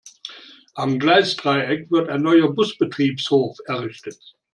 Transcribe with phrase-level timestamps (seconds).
[0.75, 4.17] Am Gleisdreieck wird ein neuer Busbetriebshof errichtet.